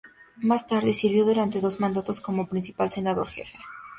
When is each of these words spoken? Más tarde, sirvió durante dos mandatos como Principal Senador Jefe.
Más 0.37 0.65
tarde, 0.65 0.93
sirvió 0.93 1.25
durante 1.25 1.61
dos 1.61 1.79
mandatos 1.79 2.21
como 2.21 2.47
Principal 2.47 2.91
Senador 2.91 3.27
Jefe. 3.27 3.59